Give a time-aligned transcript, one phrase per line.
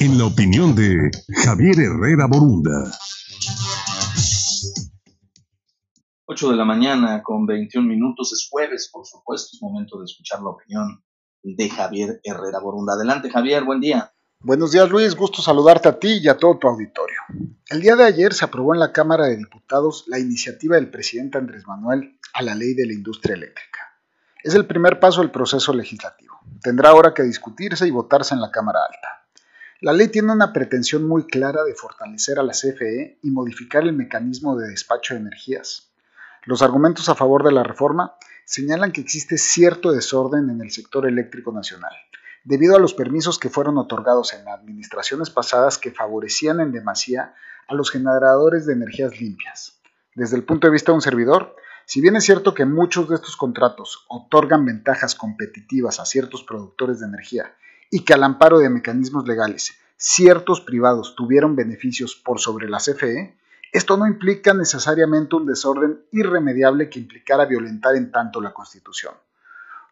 [0.00, 1.10] en la opinión de
[1.44, 2.92] Javier Herrera Borunda.
[6.26, 10.40] 8 de la mañana con 21 minutos, es jueves, por supuesto, es momento de escuchar
[10.40, 11.02] la opinión
[11.42, 12.92] de Javier Herrera Borunda.
[12.92, 14.12] Adelante, Javier, buen día.
[14.40, 17.18] Buenos días, Luis, gusto saludarte a ti y a todo tu auditorio.
[17.68, 21.38] El día de ayer se aprobó en la Cámara de Diputados la iniciativa del presidente
[21.38, 23.80] Andrés Manuel a la ley de la industria eléctrica.
[24.44, 26.38] Es el primer paso del proceso legislativo.
[26.62, 29.17] Tendrá ahora que discutirse y votarse en la Cámara Alta.
[29.80, 33.92] La ley tiene una pretensión muy clara de fortalecer a la CFE y modificar el
[33.92, 35.92] mecanismo de despacho de energías.
[36.46, 41.06] Los argumentos a favor de la reforma señalan que existe cierto desorden en el sector
[41.06, 41.92] eléctrico nacional,
[42.42, 47.36] debido a los permisos que fueron otorgados en administraciones pasadas que favorecían en demasía
[47.68, 49.78] a los generadores de energías limpias.
[50.16, 51.54] Desde el punto de vista de un servidor,
[51.86, 56.98] si bien es cierto que muchos de estos contratos otorgan ventajas competitivas a ciertos productores
[56.98, 57.54] de energía
[57.90, 63.36] y que al amparo de mecanismos legales ciertos privados tuvieron beneficios por sobre la CFE,
[63.72, 69.14] esto no implica necesariamente un desorden irremediable que implicara violentar en tanto la Constitución.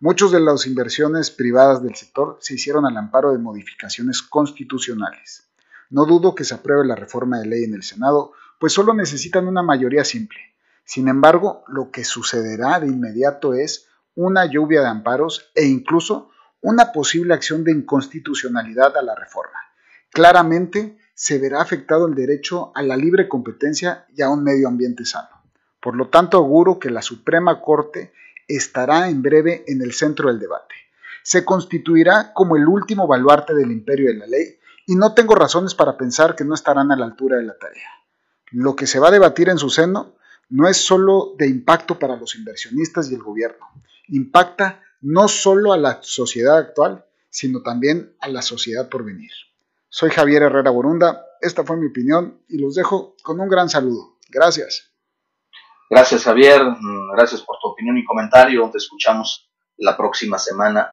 [0.00, 5.44] Muchas de las inversiones privadas del sector se hicieron al amparo de modificaciones constitucionales.
[5.90, 9.46] No dudo que se apruebe la reforma de ley en el Senado, pues solo necesitan
[9.46, 10.38] una mayoría simple,
[10.86, 16.30] sin embargo, lo que sucederá de inmediato es una lluvia de amparos e incluso
[16.66, 19.60] una posible acción de inconstitucionalidad a la reforma.
[20.10, 25.04] Claramente se verá afectado el derecho a la libre competencia y a un medio ambiente
[25.04, 25.28] sano.
[25.80, 28.12] Por lo tanto, auguro que la Suprema Corte
[28.48, 30.74] estará en breve en el centro del debate.
[31.22, 35.76] Se constituirá como el último baluarte del imperio de la ley y no tengo razones
[35.76, 37.90] para pensar que no estarán a la altura de la tarea.
[38.50, 40.16] Lo que se va a debatir en su seno
[40.48, 43.66] no es solo de impacto para los inversionistas y el gobierno,
[44.08, 49.30] impacta no solo a la sociedad actual, sino también a la sociedad por venir.
[49.88, 54.18] Soy Javier Herrera Borunda, esta fue mi opinión y los dejo con un gran saludo.
[54.28, 54.92] Gracias.
[55.88, 60.90] Gracias Javier, mm, gracias por tu opinión y comentario, te escuchamos la próxima semana.